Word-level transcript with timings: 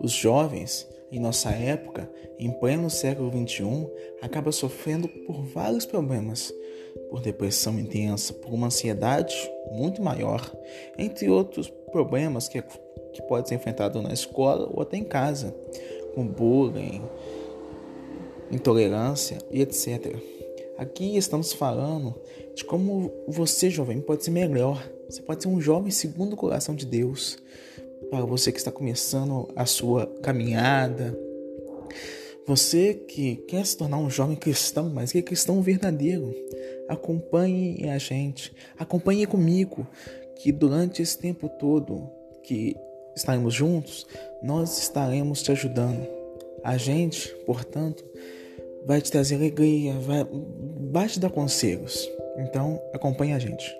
Os 0.00 0.12
jovens, 0.12 0.88
em 1.10 1.18
nossa 1.18 1.50
época, 1.50 2.10
em 2.38 2.50
pleno 2.50 2.90
século 2.90 3.30
XXI, 3.30 3.88
acabam 4.20 4.52
sofrendo 4.52 5.08
por 5.08 5.42
vários 5.44 5.86
problemas, 5.86 6.52
por 7.08 7.20
depressão 7.20 7.78
intensa, 7.78 8.32
por 8.32 8.52
uma 8.52 8.66
ansiedade 8.66 9.34
muito 9.72 10.02
maior, 10.02 10.52
entre 10.98 11.30
outros 11.30 11.72
problemas 11.90 12.48
que, 12.48 12.62
que 13.12 13.22
pode 13.22 13.48
ser 13.48 13.54
enfrentado 13.54 14.02
na 14.02 14.12
escola 14.12 14.68
ou 14.72 14.82
até 14.82 14.96
em 14.96 15.04
casa, 15.04 15.54
com 16.14 16.26
bullying, 16.26 17.02
intolerância 18.50 19.38
e 19.50 19.60
etc. 19.60 20.16
Aqui 20.78 21.16
estamos 21.16 21.52
falando 21.52 22.14
de 22.54 22.64
como 22.64 23.10
você, 23.26 23.70
jovem, 23.70 24.00
pode 24.00 24.24
ser 24.24 24.30
melhor. 24.30 24.86
Você 25.08 25.22
pode 25.22 25.42
ser 25.42 25.48
um 25.48 25.60
jovem 25.60 25.90
segundo 25.90 26.34
o 26.34 26.36
coração 26.36 26.74
de 26.74 26.84
Deus. 26.84 27.38
Para 28.10 28.24
você 28.24 28.52
que 28.52 28.58
está 28.58 28.70
começando 28.70 29.48
a 29.56 29.66
sua 29.66 30.06
caminhada, 30.22 31.18
você 32.46 32.94
que 32.94 33.36
quer 33.48 33.66
se 33.66 33.76
tornar 33.76 33.98
um 33.98 34.08
jovem 34.08 34.36
cristão, 34.36 34.88
mas 34.88 35.10
que 35.10 35.18
é 35.18 35.22
cristão 35.22 35.60
verdadeiro, 35.60 36.32
acompanhe 36.88 37.88
a 37.88 37.98
gente, 37.98 38.54
acompanhe 38.78 39.26
comigo, 39.26 39.86
que 40.36 40.52
durante 40.52 41.02
esse 41.02 41.18
tempo 41.18 41.48
todo 41.48 42.08
que 42.44 42.76
estaremos 43.16 43.52
juntos, 43.52 44.06
nós 44.42 44.78
estaremos 44.78 45.42
te 45.42 45.50
ajudando. 45.50 46.06
A 46.62 46.76
gente, 46.76 47.28
portanto, 47.46 48.04
vai 48.84 49.00
te 49.00 49.10
trazer 49.10 49.34
alegria, 49.34 49.94
vai, 49.94 50.26
vai 50.92 51.08
te 51.08 51.18
dar 51.18 51.30
conselhos. 51.30 52.08
Então, 52.38 52.80
acompanhe 52.92 53.32
a 53.32 53.38
gente. 53.38 53.76